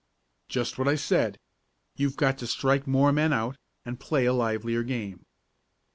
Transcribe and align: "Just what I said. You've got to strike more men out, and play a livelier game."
"Just 0.49 0.79
what 0.79 0.87
I 0.87 0.95
said. 0.95 1.37
You've 1.95 2.15
got 2.15 2.39
to 2.39 2.47
strike 2.47 2.87
more 2.87 3.11
men 3.11 3.31
out, 3.31 3.55
and 3.85 3.99
play 3.99 4.25
a 4.25 4.33
livelier 4.33 4.81
game." 4.81 5.27